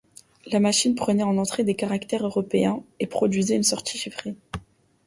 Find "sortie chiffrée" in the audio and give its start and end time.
3.61-4.35